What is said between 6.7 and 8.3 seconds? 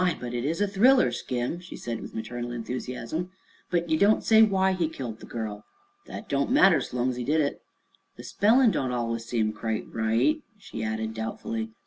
so long's he did it." "The